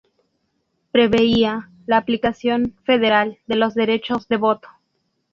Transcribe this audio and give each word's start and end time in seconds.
Preveía 0.91 1.69
la 1.85 1.97
aplicación 1.97 2.75
federal 2.85 3.37
de 3.45 3.55
los 3.57 3.75
derechos 3.75 4.27
de 4.29 4.37
voto. 4.37 4.67